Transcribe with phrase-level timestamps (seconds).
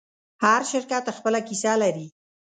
[0.43, 2.07] هر شرکت خپله کیسه لري.